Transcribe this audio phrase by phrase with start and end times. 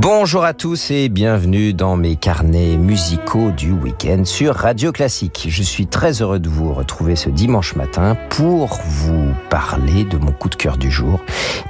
[0.00, 5.48] Bonjour à tous et bienvenue dans mes carnets musicaux du week-end sur Radio Classique.
[5.50, 10.30] Je suis très heureux de vous retrouver ce dimanche matin pour vous parler de mon
[10.30, 11.18] coup de cœur du jour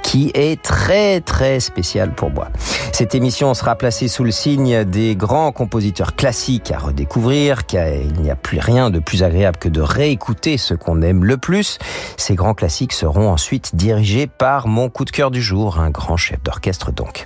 [0.03, 2.49] qui est très très spécial pour moi.
[2.91, 8.21] Cette émission sera placée sous le signe des grands compositeurs classiques à redécouvrir, car il
[8.21, 11.79] n'y a plus rien de plus agréable que de réécouter ce qu'on aime le plus.
[12.17, 16.17] Ces grands classiques seront ensuite dirigés par mon coup de cœur du jour, un grand
[16.17, 17.25] chef d'orchestre donc.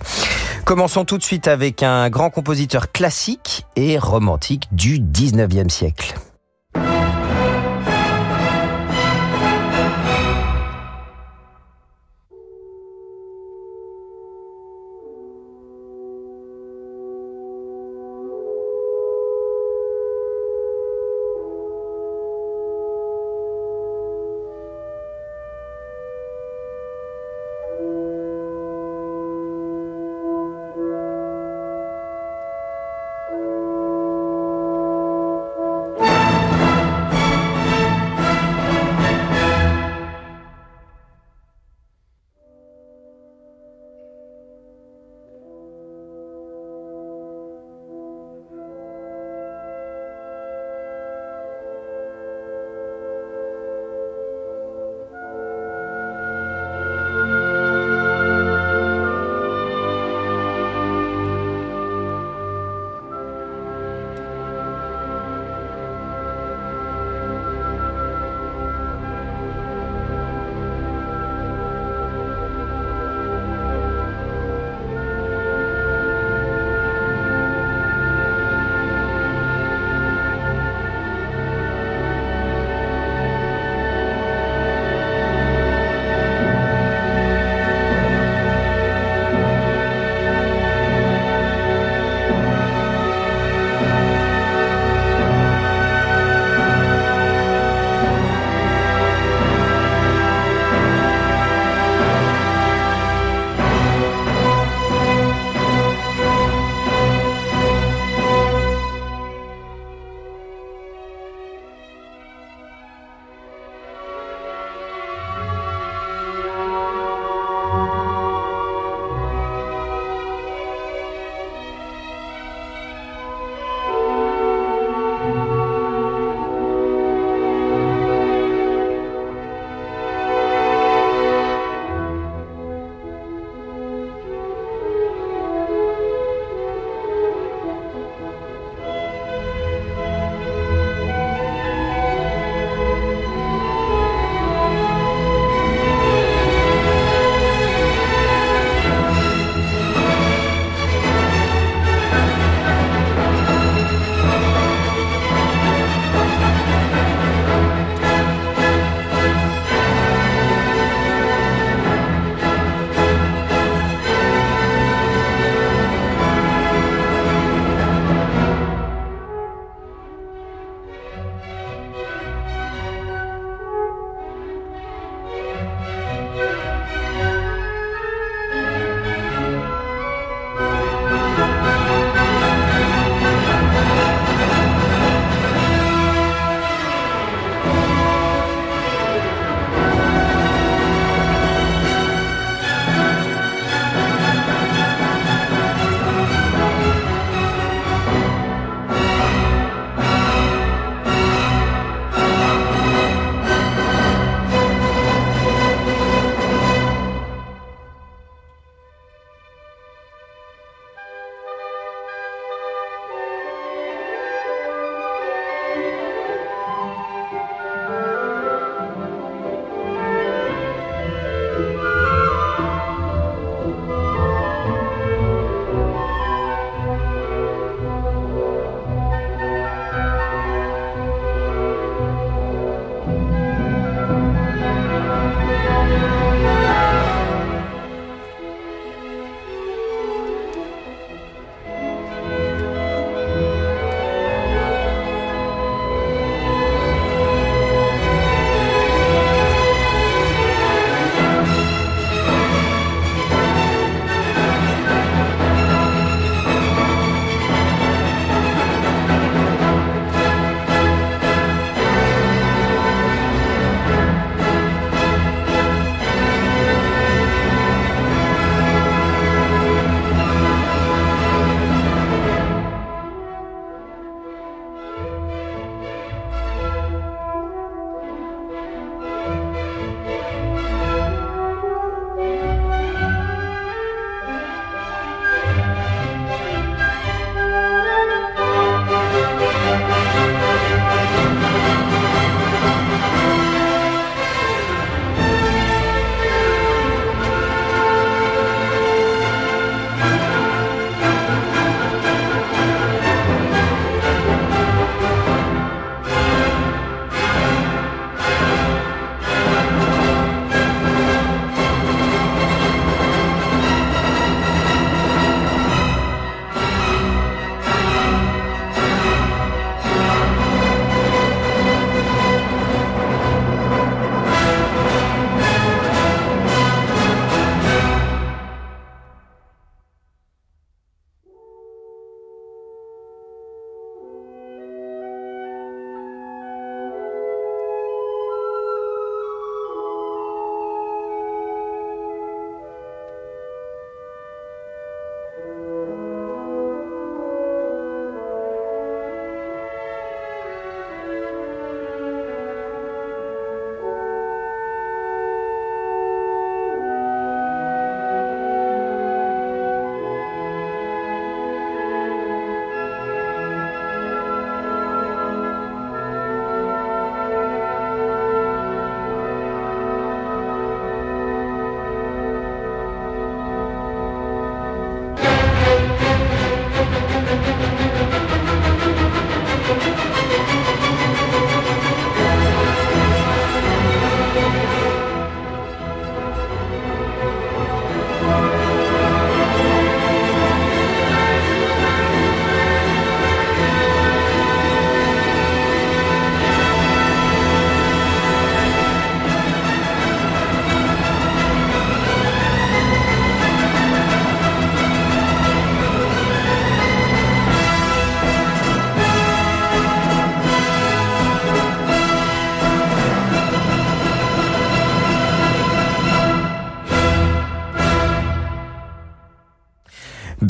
[0.66, 6.14] Commençons tout de suite avec un grand compositeur classique et romantique du 19e siècle.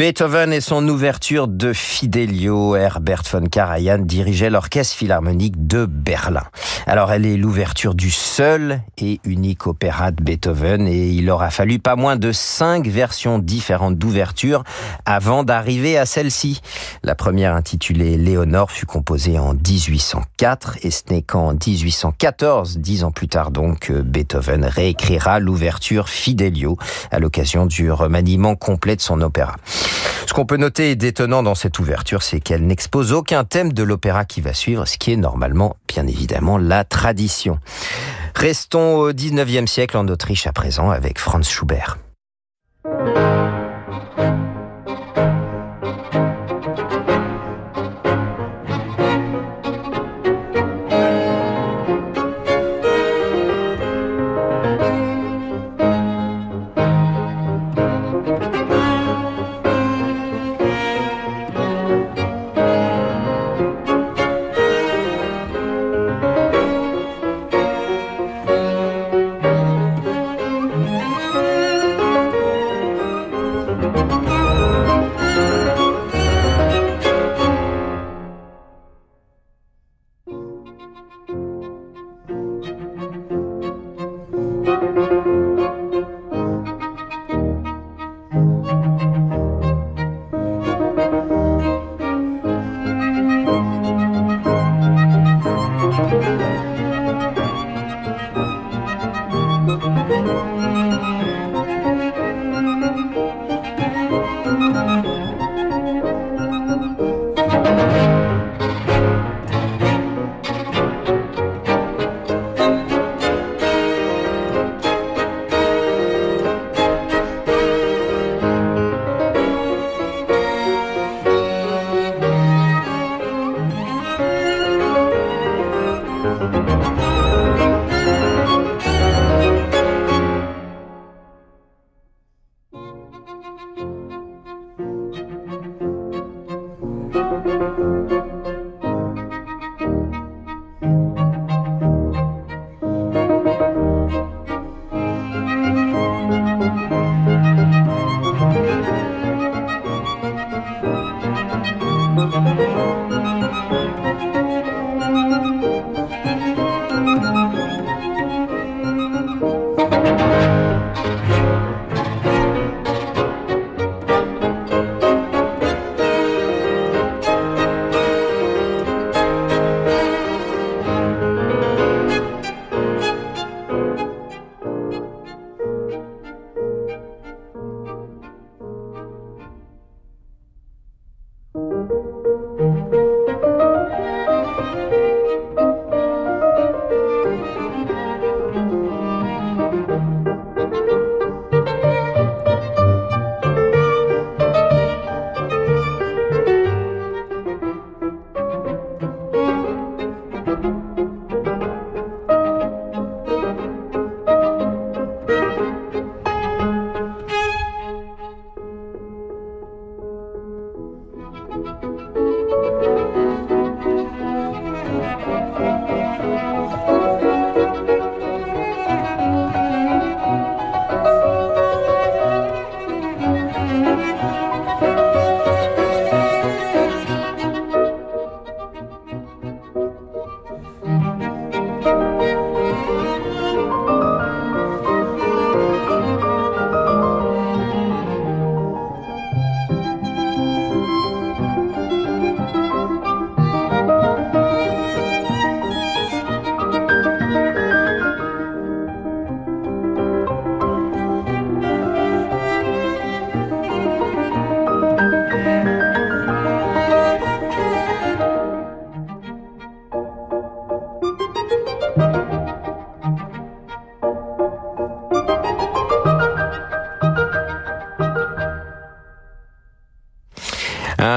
[0.04, 6.44] Beethoven et son ouverture de Fidelio, Herbert von Karajan dirigeait l'orchestre philharmonique de Berlin.
[6.86, 11.80] Alors elle est l'ouverture du seul et unique opéra de Beethoven et il aura fallu
[11.80, 14.64] pas moins de cinq versions différentes d'ouverture
[15.06, 16.62] avant d'arriver à celle-ci.
[17.04, 23.12] La première intitulée Léonore fut composée en 1804 et ce n'est qu'en 1814, dix ans
[23.12, 26.78] plus tard donc, que Beethoven réécrira l'ouverture Fidelio
[27.12, 29.56] à l'occasion du remaniement complet de son opéra.
[30.26, 34.26] Ce qu'on peut noter d'étonnant dans cette ouverture, c'est qu'elle n'expose aucun thème de l'opéra
[34.26, 37.60] qui va suivre, ce qui est normalement, bien évidemment, la tradition.
[38.36, 41.98] Restons au 19e siècle en Autriche à présent avec Franz Schubert.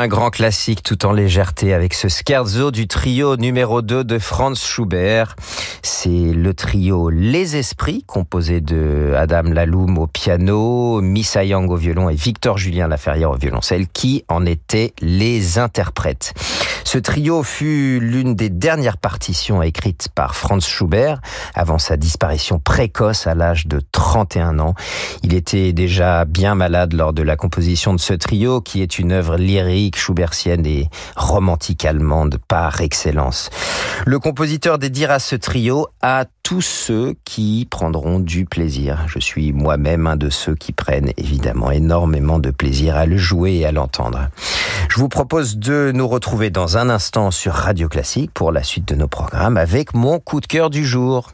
[0.07, 4.65] Un grand classique tout en légèreté avec ce scherzo du trio numéro 2 de Franz
[4.65, 5.35] Schubert.
[5.89, 12.11] C'est le trio Les Esprits, composé de Adam Laloum au piano, Missa Yang au violon
[12.11, 16.35] et Victor Julien Laferrière au violoncelle, qui en étaient les interprètes.
[16.83, 21.21] Ce trio fut l'une des dernières partitions écrites par Franz Schubert
[21.55, 24.75] avant sa disparition précoce à l'âge de 31 ans.
[25.23, 29.13] Il était déjà bien malade lors de la composition de ce trio qui est une
[29.13, 33.51] œuvre lyrique schubertienne et romantique allemande par excellence.
[34.05, 39.05] Le compositeur dédiera ce trio à tous ceux qui prendront du plaisir.
[39.09, 43.55] Je suis moi-même un de ceux qui prennent évidemment énormément de plaisir à le jouer
[43.55, 44.29] et à l'entendre.
[44.89, 48.87] Je vous propose de nous retrouver dans un instant sur Radio Classique pour la suite
[48.87, 51.33] de nos programmes avec mon coup de cœur du jour.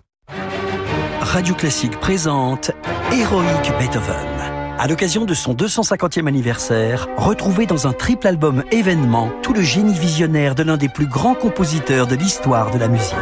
[1.20, 2.70] Radio Classique présente
[3.12, 4.52] Héroïque Beethoven.
[4.78, 9.94] À l'occasion de son 250e anniversaire, retrouvez dans un triple album événement tout le génie
[9.94, 13.14] visionnaire de l'un des plus grands compositeurs de l'histoire de la musique.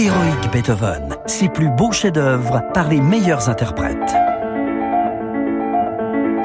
[0.00, 4.14] Héroïque Beethoven, ses plus beaux chefs-d'œuvre par les meilleurs interprètes.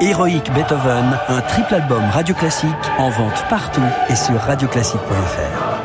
[0.00, 5.84] Héroïque Beethoven, un triple album radio classique en vente partout et sur radioclassique.fr.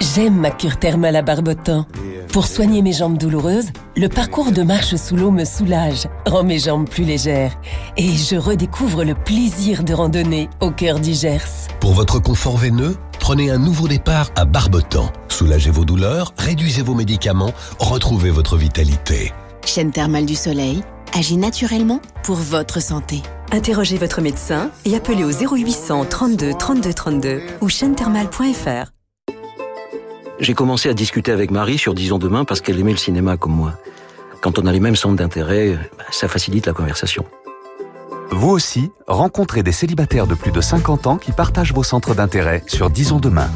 [0.00, 1.86] J'aime ma cure thermale à Barbotin.
[2.32, 6.60] Pour soigner mes jambes douloureuses, le parcours de marche sous l'eau me soulage, rend mes
[6.60, 7.58] jambes plus légères
[7.96, 11.66] et je redécouvre le plaisir de randonner au cœur du Gers.
[11.80, 15.10] Pour votre confort veineux, prenez un nouveau départ à Barbotan.
[15.28, 19.32] Soulagez vos douleurs, réduisez vos médicaments, retrouvez votre vitalité.
[19.66, 23.22] Chaîne thermale du soleil agit naturellement pour votre santé.
[23.50, 28.99] Interrogez votre médecin et appelez au 0800 32 32 32 ou chaînethermale.fr.
[30.40, 33.52] J'ai commencé à discuter avec Marie sur Disons demain parce qu'elle aimait le cinéma comme
[33.52, 33.74] moi.
[34.40, 37.26] Quand on a les mêmes centres d'intérêt, bah, ça facilite la conversation.
[38.30, 42.62] Vous aussi, rencontrez des célibataires de plus de 50 ans qui partagent vos centres d'intérêt
[42.68, 43.50] sur Disons demain.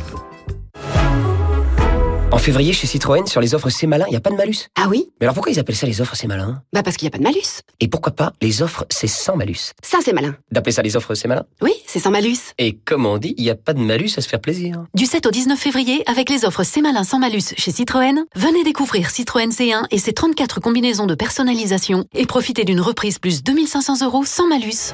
[2.34, 4.66] En février, chez Citroën, sur les offres C'est Malin, il n'y a pas de malus.
[4.74, 5.08] Ah oui?
[5.20, 7.12] Mais alors pourquoi ils appellent ça les offres C'est Malin Bah parce qu'il n'y a
[7.12, 7.62] pas de malus.
[7.78, 9.70] Et pourquoi pas les offres C'est sans malus?
[9.84, 10.34] Ça c'est malin.
[10.50, 12.38] D'appeler ça les offres C'est Malin Oui, c'est sans malus.
[12.58, 14.84] Et comme on dit, il n'y a pas de malus à se faire plaisir.
[14.94, 18.64] Du 7 au 19 février, avec les offres C'est Malin sans malus chez Citroën, venez
[18.64, 24.04] découvrir Citroën C1 et ses 34 combinaisons de personnalisation et profitez d'une reprise plus 2500
[24.04, 24.92] euros sans malus.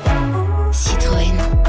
[0.73, 1.60] Citroën.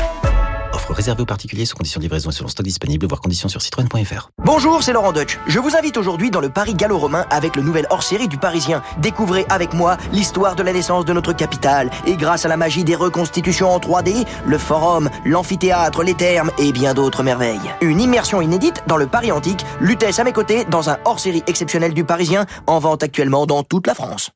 [0.91, 3.61] Offre réservée aux particuliers sous conditions de livraison et selon stock disponible, voire conditions sur
[3.61, 4.29] citroën.fr.
[4.43, 5.39] Bonjour, c'est Laurent Deutsch.
[5.47, 8.83] Je vous invite aujourd'hui dans le Paris gallo-romain avec le nouvel hors-série du Parisien.
[8.97, 11.89] Découvrez avec moi l'histoire de la naissance de notre capitale.
[12.05, 16.73] Et grâce à la magie des reconstitutions en 3D, le forum, l'amphithéâtre, les thermes et
[16.73, 17.71] bien d'autres merveilles.
[17.79, 21.93] Une immersion inédite dans le Paris antique, Lutèce à mes côtés dans un hors-série exceptionnel
[21.93, 24.31] du Parisien, en vente actuellement dans toute la France.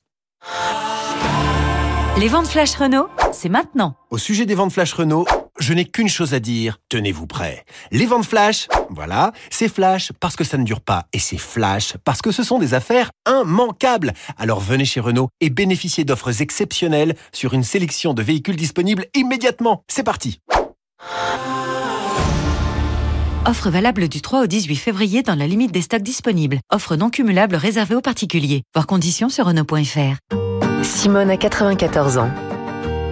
[2.17, 3.95] Les ventes flash Renault, c'est maintenant.
[4.09, 5.25] Au sujet des ventes flash Renault,
[5.59, 6.77] je n'ai qu'une chose à dire.
[6.89, 7.65] Tenez-vous prêts.
[7.91, 11.05] Les ventes flash, voilà, c'est flash parce que ça ne dure pas.
[11.13, 14.13] Et c'est flash parce que ce sont des affaires immanquables.
[14.37, 19.83] Alors venez chez Renault et bénéficiez d'offres exceptionnelles sur une sélection de véhicules disponibles immédiatement.
[19.87, 20.39] C'est parti.
[23.47, 26.59] Offre valable du 3 au 18 février dans la limite des stocks disponibles.
[26.71, 28.63] Offre non cumulable réservée aux particuliers.
[28.73, 30.17] Voir conditions sur Renault.fr.
[30.83, 32.29] Simone a 94 ans.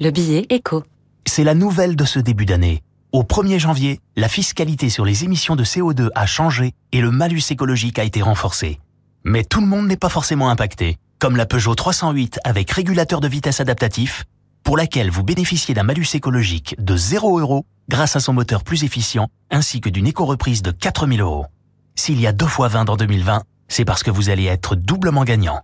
[0.00, 0.82] le billet éco.
[1.26, 2.82] C'est la nouvelle de ce début d'année.
[3.12, 7.42] Au 1er janvier, la fiscalité sur les émissions de CO2 a changé et le malus
[7.50, 8.80] écologique a été renforcé.
[9.22, 13.28] Mais tout le monde n'est pas forcément impacté, comme la Peugeot 308 avec régulateur de
[13.28, 14.24] vitesse adaptatif,
[14.64, 18.82] pour laquelle vous bénéficiez d'un malus écologique de 0 euros grâce à son moteur plus
[18.82, 21.46] efficient, ainsi que d'une éco-reprise de 4000 euros.
[21.94, 25.24] S'il y a deux fois 20 dans 2020, c'est parce que vous allez être doublement
[25.24, 25.60] gagnant.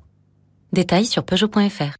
[0.72, 1.99] Détails sur Peugeot.fr.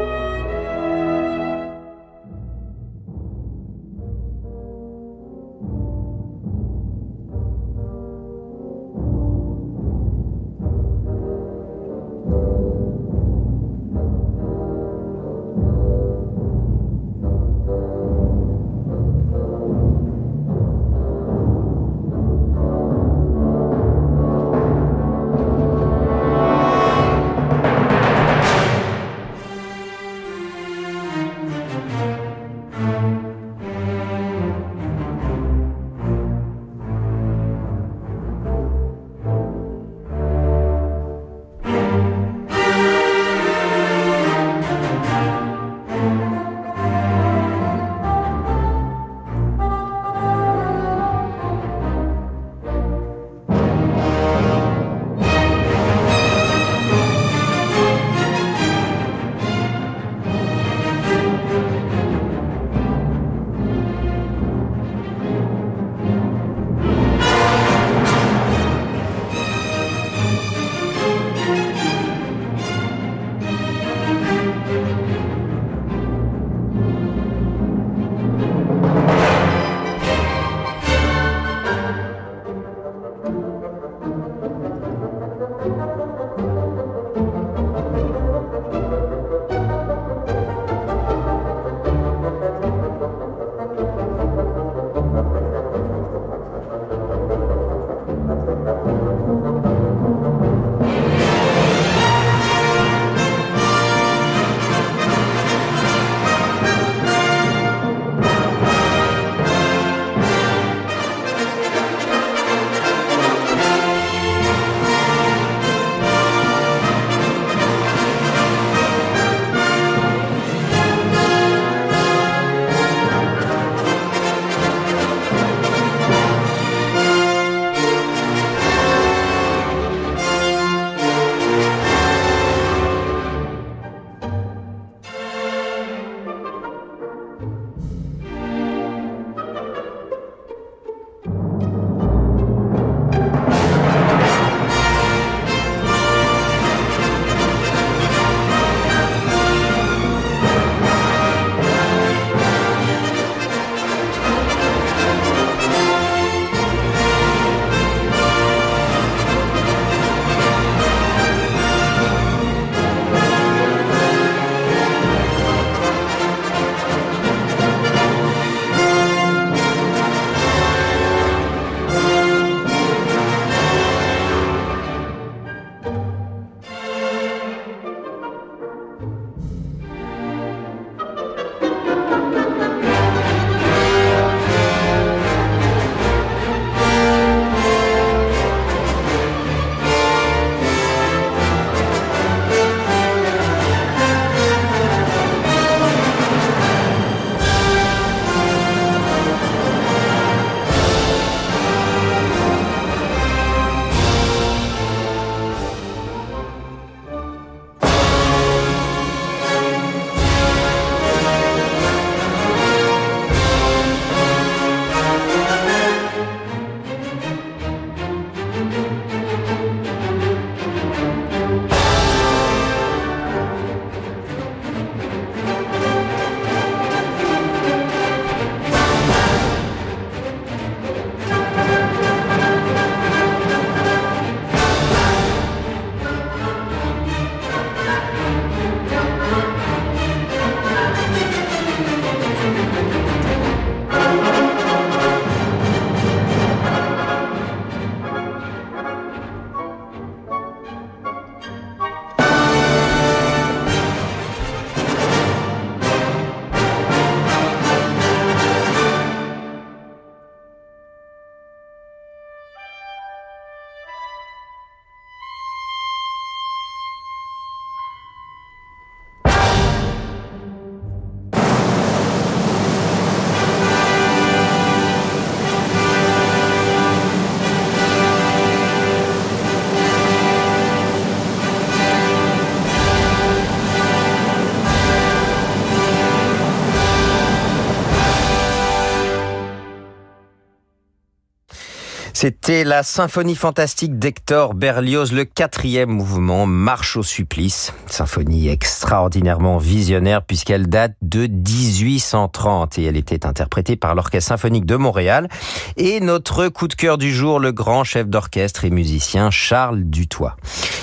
[292.21, 297.73] C'était la symphonie fantastique d'Hector Berlioz, le quatrième mouvement, Marche au supplice.
[297.87, 304.75] Symphonie extraordinairement visionnaire puisqu'elle date de 1830 et elle était interprétée par l'Orchestre symphonique de
[304.75, 305.29] Montréal.
[305.77, 310.35] Et notre coup de cœur du jour, le grand chef d'orchestre et musicien Charles Dutoit.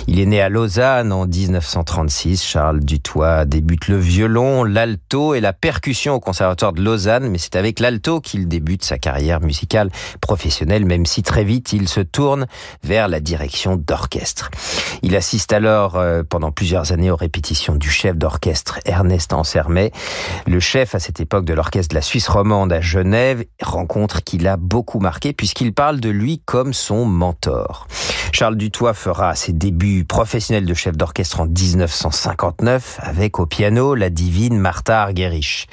[0.08, 2.42] Il est né à Lausanne en 1936.
[2.42, 7.56] Charles Dutoit débute le violon, l'alto et la percussion au Conservatoire de Lausanne, mais c'est
[7.56, 9.90] avec l'alto qu'il débute sa carrière musicale
[10.22, 12.46] professionnelle, même si très vite il se tourne
[12.82, 14.50] vers la direction d'orchestre.
[15.02, 19.92] Il assiste alors euh, pendant plusieurs années aux répétitions du chef d'orchestre Ernest Ansermet,
[20.46, 24.38] le chef à cette époque de l'orchestre de la Suisse romande à Genève, rencontre qui
[24.38, 27.86] l'a beaucoup marqué puisqu'il parle de lui comme son mentor.
[28.32, 34.08] Charles Dutoit fera ses débuts professionnels de chef d'orchestre en 1959 avec au piano la
[34.08, 35.68] divine Martha Argerich.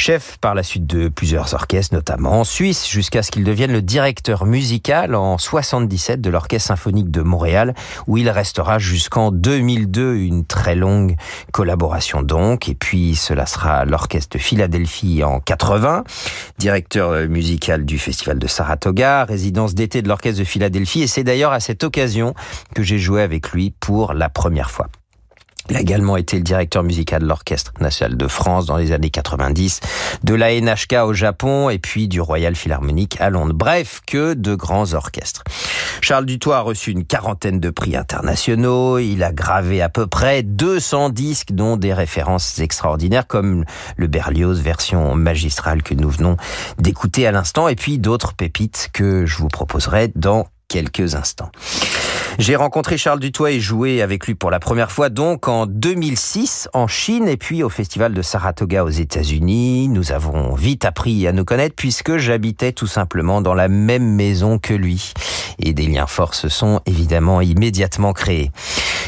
[0.00, 3.82] Chef par la suite de plusieurs orchestres, notamment en Suisse, jusqu'à ce qu'il devienne le
[3.82, 7.74] directeur musical en 77 de l'Orchestre symphonique de Montréal,
[8.06, 11.16] où il restera jusqu'en 2002, une très longue
[11.52, 12.68] collaboration donc.
[12.68, 16.04] Et puis cela sera l'Orchestre de Philadelphie en 80,
[16.58, 21.02] directeur musical du Festival de Saratoga, résidence d'été de l'Orchestre de Philadelphie.
[21.02, 22.34] Et c'est d'ailleurs à cette occasion
[22.74, 24.86] que j'ai joué avec lui pour la première fois.
[25.70, 29.10] Il a également été le directeur musical de l'Orchestre national de France dans les années
[29.10, 29.80] 90,
[30.24, 33.54] de la NHK au Japon et puis du Royal Philharmonic à Londres.
[33.54, 35.44] Bref, que de grands orchestres.
[36.00, 38.98] Charles Dutoit a reçu une quarantaine de prix internationaux.
[38.98, 43.64] Il a gravé à peu près 200 disques, dont des références extraordinaires comme
[43.96, 46.36] le Berlioz version magistrale que nous venons
[46.78, 51.50] d'écouter à l'instant et puis d'autres pépites que je vous proposerai dans quelques instants.
[52.38, 56.68] J'ai rencontré Charles Dutoit et joué avec lui pour la première fois donc en 2006
[56.72, 59.88] en Chine et puis au festival de Saratoga aux États-Unis.
[59.88, 64.58] Nous avons vite appris à nous connaître puisque j'habitais tout simplement dans la même maison
[64.58, 65.14] que lui.
[65.58, 68.52] Et des liens forts se sont évidemment immédiatement créés.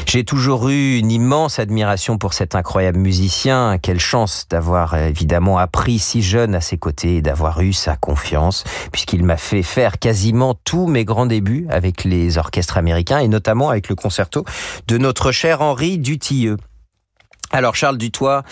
[0.07, 3.77] J'ai toujours eu une immense admiration pour cet incroyable musicien.
[3.81, 8.65] Quelle chance d'avoir évidemment appris si jeune à ses côtés et d'avoir eu sa confiance
[8.91, 13.69] puisqu'il m'a fait faire quasiment tous mes grands débuts avec les orchestres américains et notamment
[13.69, 14.45] avec le concerto
[14.87, 16.57] de notre cher Henri Dutilleux.
[17.53, 18.43] Alors Charles Dutoit,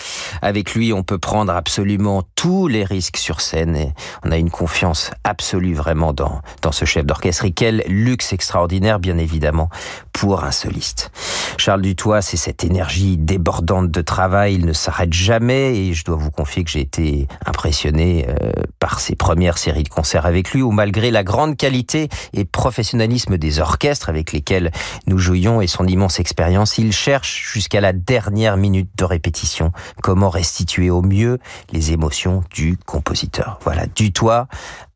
[0.42, 4.50] avec lui, on peut prendre absolument tous les risques sur scène et on a une
[4.50, 7.46] confiance absolue vraiment dans, dans ce chef d'orchestre.
[7.46, 9.70] Et quel luxe extraordinaire, bien évidemment,
[10.12, 11.10] pour un soliste.
[11.56, 16.16] Charles Dutoit, c'est cette énergie débordante de travail, il ne s'arrête jamais et je dois
[16.16, 20.62] vous confier que j'ai été impressionné euh, par ses premières séries de concerts avec lui
[20.62, 24.70] où malgré la grande qualité et professionnalisme des orchestres avec lesquels
[25.06, 29.72] nous jouions et son immense expérience, il cherche jusqu'à la dernière minute de répétition,
[30.02, 31.38] comment restituer au mieux
[31.72, 33.58] les émotions du compositeur.
[33.64, 34.12] Voilà, du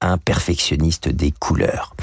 [0.01, 1.95] un perfectionniste des couleurs.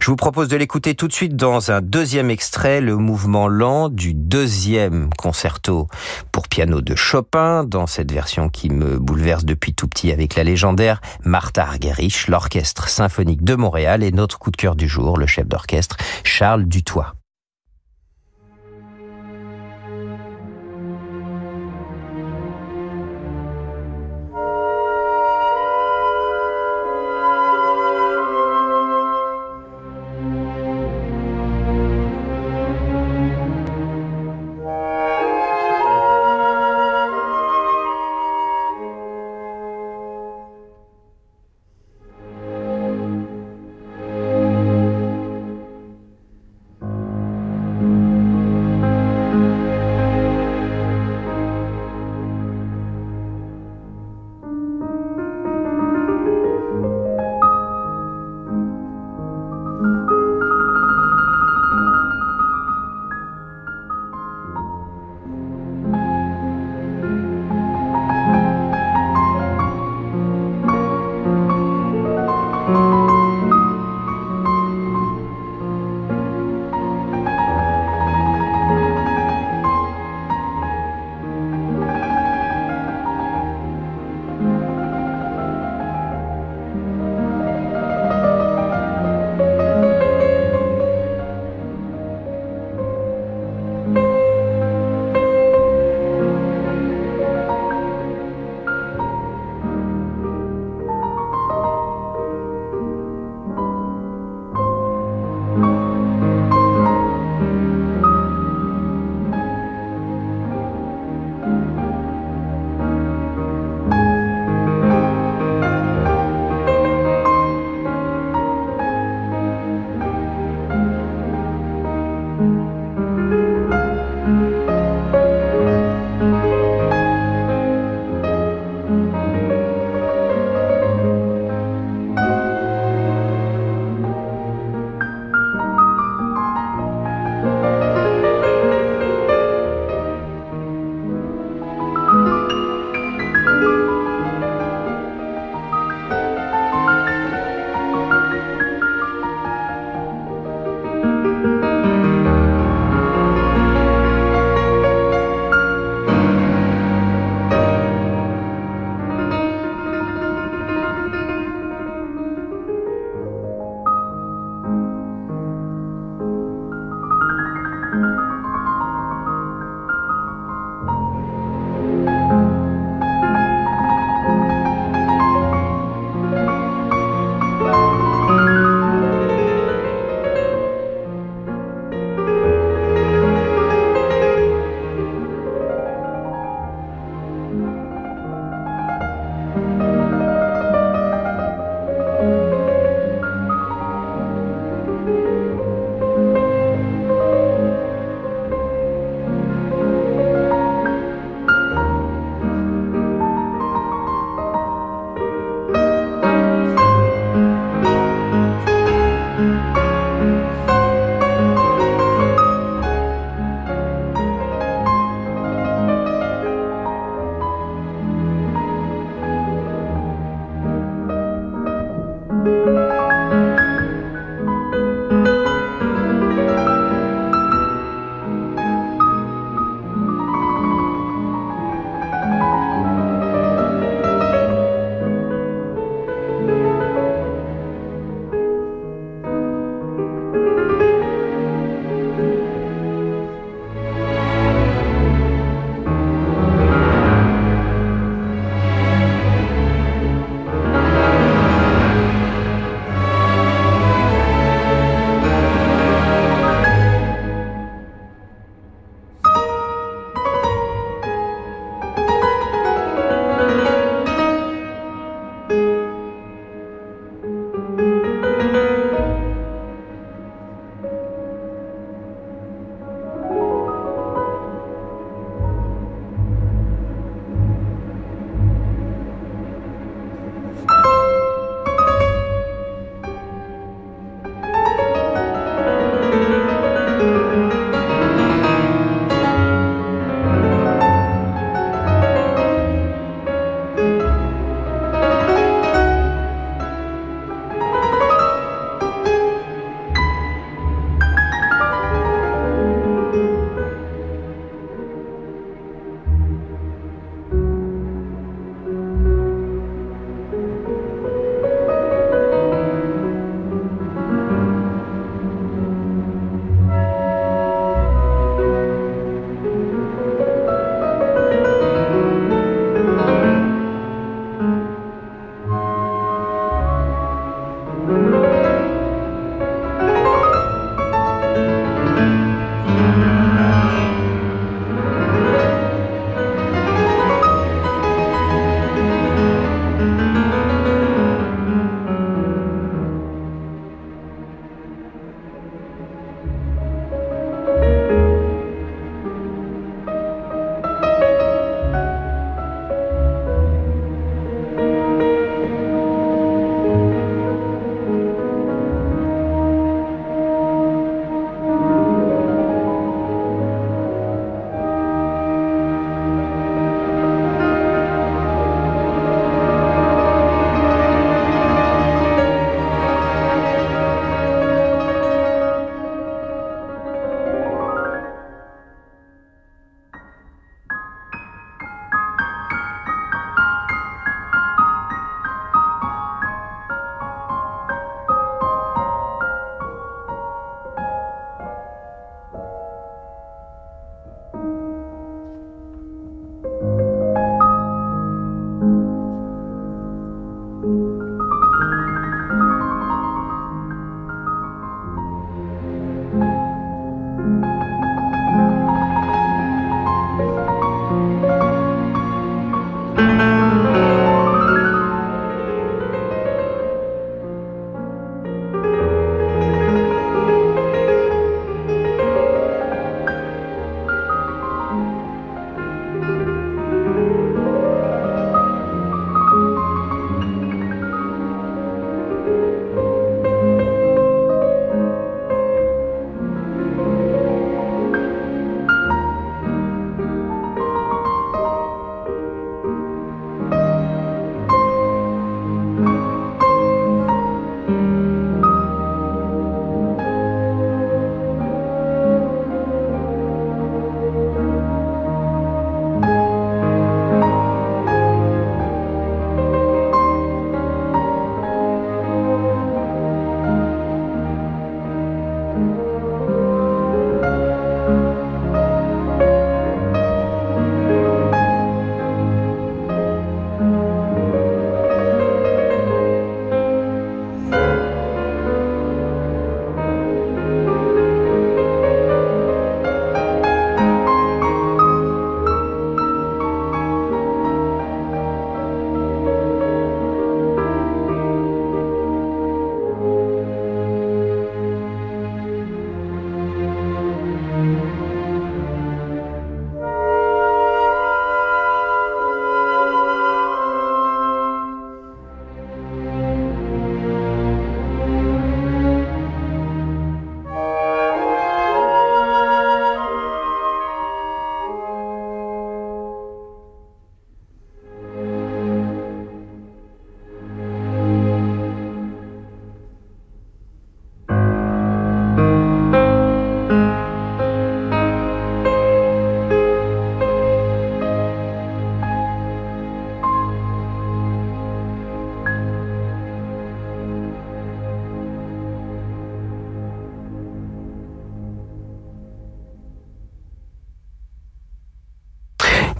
[0.00, 3.88] Je vous propose de l'écouter tout de suite dans un deuxième extrait, le mouvement lent
[3.88, 5.88] du deuxième concerto
[6.30, 10.44] pour piano de Chopin, dans cette version qui me bouleverse depuis tout petit avec la
[10.44, 15.26] légendaire Martha Argerich, l'orchestre symphonique de Montréal et notre coup de cœur du jour, le
[15.26, 17.17] chef d'orchestre Charles Dutoit.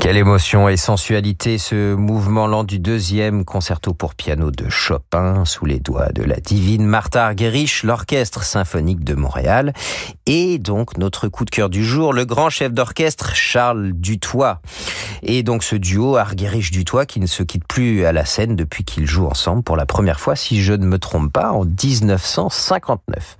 [0.08, 5.66] Quelle émotion et sensualité ce mouvement lent du deuxième concerto pour piano de Chopin sous
[5.66, 9.74] les doigts de la divine Martha Argerich, l'orchestre symphonique de Montréal
[10.24, 14.62] et donc notre coup de cœur du jour, le grand chef d'orchestre Charles Dutoit.
[15.22, 19.06] Et donc ce duo Argerich-Dutoit qui ne se quitte plus à la scène depuis qu'ils
[19.06, 23.36] jouent ensemble pour la première fois, si je ne me trompe pas, en 1959.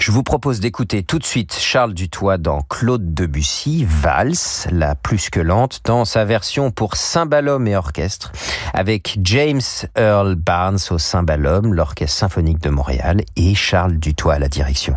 [0.00, 5.30] Je vous propose d'écouter tout de suite Charles Dutoit dans Claude Debussy, Valse, la plus
[5.30, 8.32] que lente, dans sa version pour cymbalum et orchestre,
[8.74, 9.60] avec James
[9.96, 14.96] Earl Barnes au cymbalum, l'Orchestre symphonique de Montréal, et Charles Dutoit à la direction.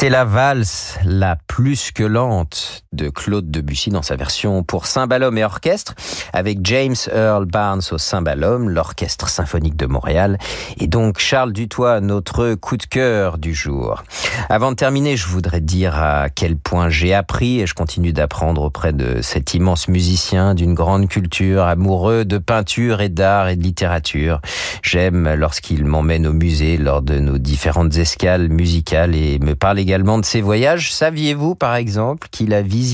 [0.00, 5.38] C'était la valse la plus que lente de Claude Debussy dans sa version pour cymbalum
[5.38, 5.94] et orchestre
[6.32, 10.36] avec James Earl Barnes au cymbalum, l'orchestre symphonique de Montréal
[10.80, 14.02] et donc Charles Dutoit, notre coup de cœur du jour.
[14.50, 18.62] Avant de terminer, je voudrais dire à quel point j'ai appris et je continue d'apprendre
[18.62, 23.62] auprès de cet immense musicien d'une grande culture, amoureux de peinture et d'art et de
[23.62, 24.40] littérature.
[24.82, 30.18] J'aime lorsqu'il m'emmène au musée lors de nos différentes escales musicales et me parle également
[30.18, 30.92] de ses voyages.
[30.92, 32.87] Saviez-vous, par exemple, qu'il a visité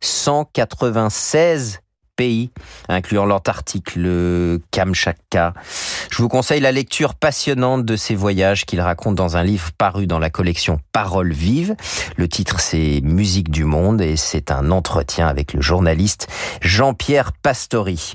[0.00, 1.80] 196
[2.16, 2.50] pays,
[2.88, 5.54] incluant l'Antarctique, le Kamchatka.
[6.10, 10.06] Je vous conseille la lecture passionnante de ces voyages qu'il raconte dans un livre paru
[10.06, 11.76] dans la collection Paroles vives.
[12.16, 16.28] Le titre c'est Musique du monde et c'est un entretien avec le journaliste
[16.62, 18.14] Jean-Pierre Pastori.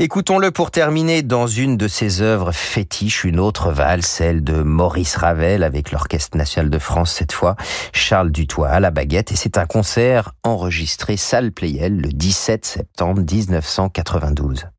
[0.00, 5.16] Écoutons-le pour terminer dans une de ses œuvres fétiches, une autre valse, celle de Maurice
[5.16, 7.56] Ravel avec l'Orchestre national de France cette fois,
[7.92, 13.22] Charles Dutoit à la baguette et c'est un concert enregistré salle Playel le 17 septembre
[13.28, 14.77] 1992.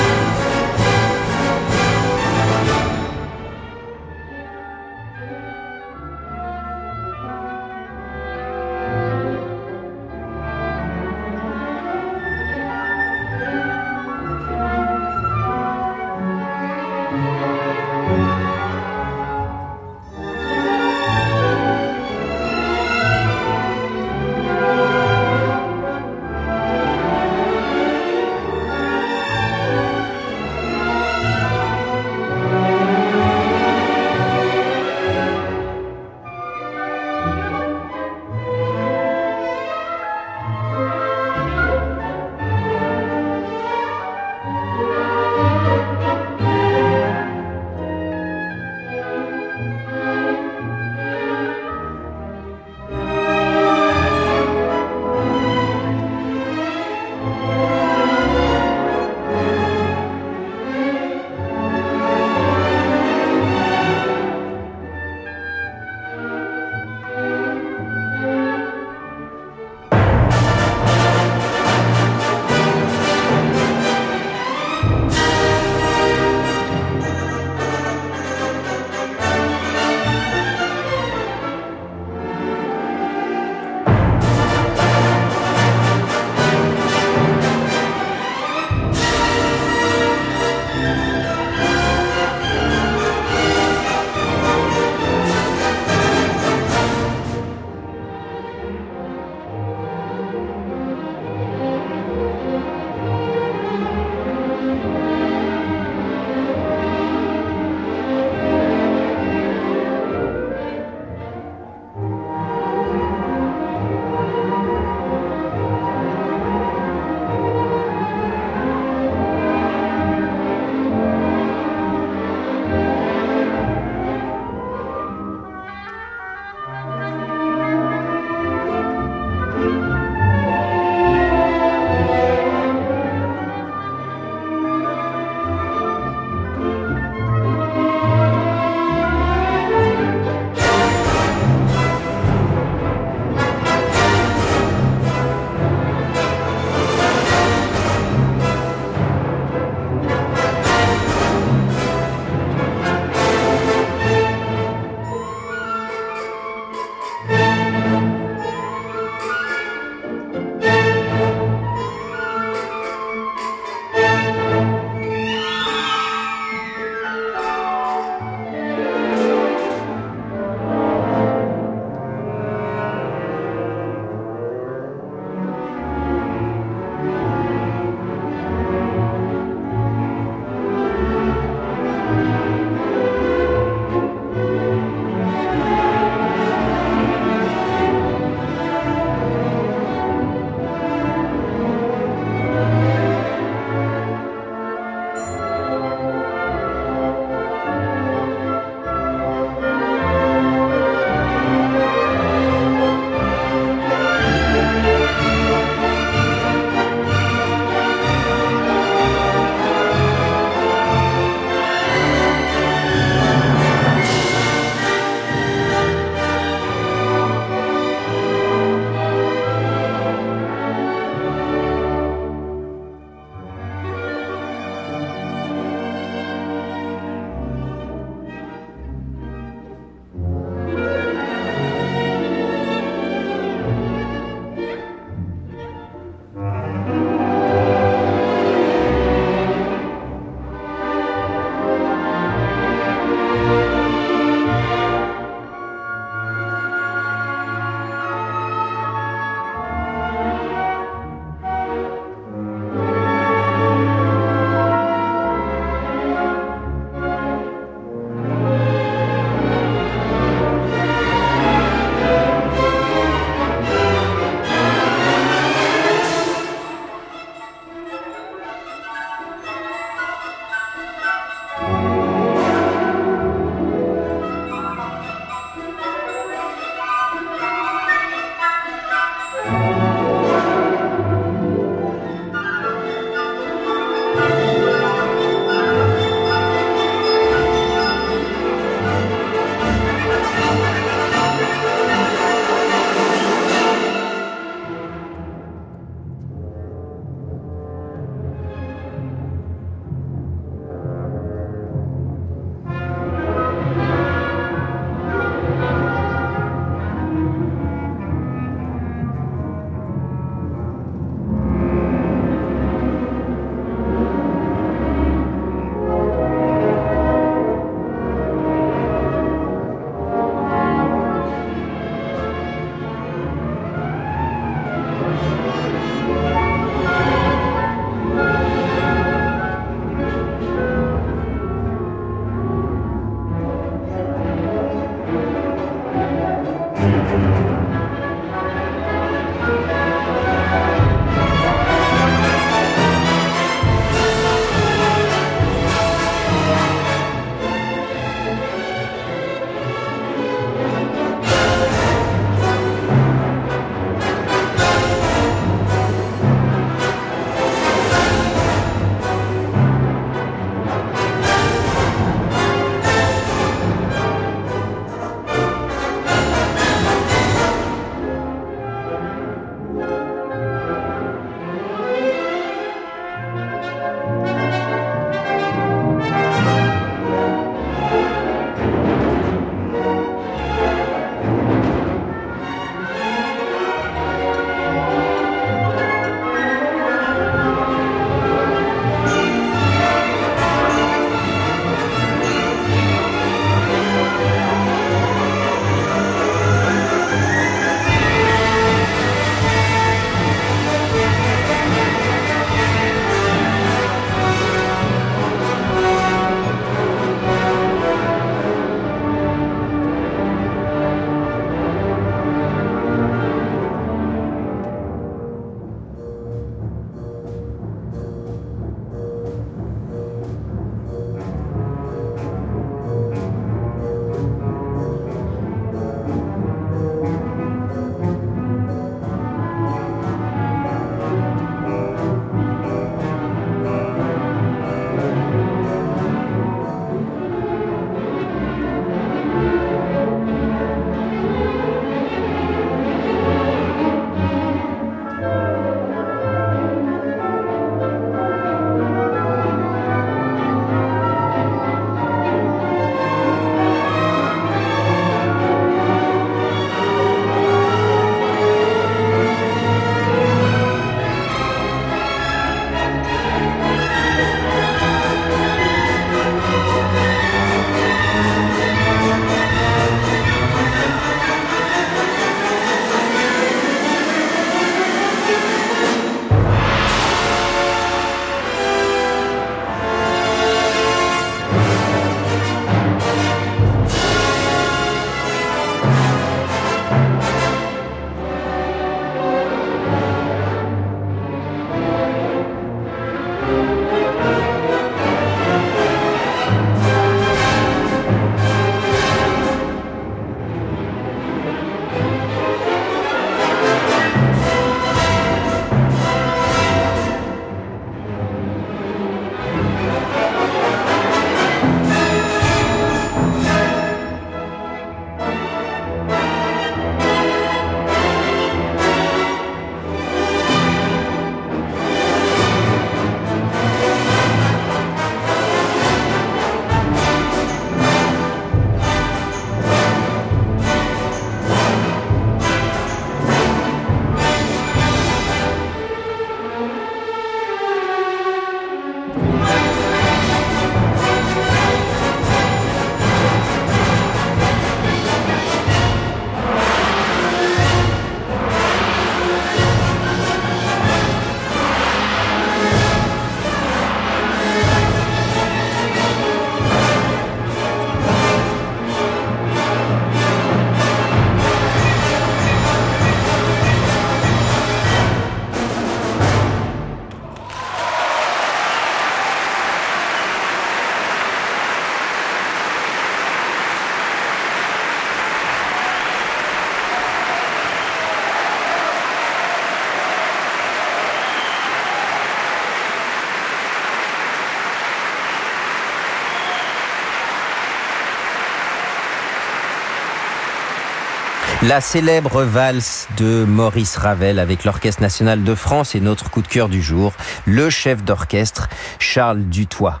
[591.68, 596.48] La célèbre valse de Maurice Ravel avec l'Orchestre national de France et notre coup de
[596.48, 597.12] cœur du jour,
[597.44, 600.00] le chef d'orchestre Charles Dutoit.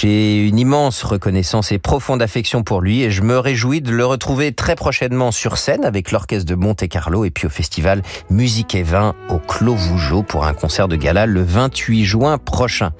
[0.00, 4.06] J'ai une immense reconnaissance et profonde affection pour lui et je me réjouis de le
[4.06, 8.82] retrouver très prochainement sur scène avec l'Orchestre de Monte-Carlo et puis au festival Musique et
[8.82, 12.92] Vin au Clos Vougeot pour un concert de gala le 28 juin prochain.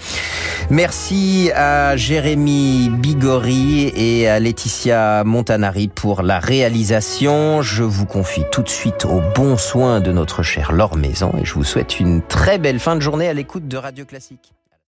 [0.68, 7.62] Merci à Jérémy Bigori et à Laetitia Montanari pour la réalisation.
[7.62, 11.46] Je vous confie tout de suite aux bons soins de notre chère Laure Maison et
[11.46, 14.53] je vous souhaite une très belle fin de journée à l'écoute de Radio Classique.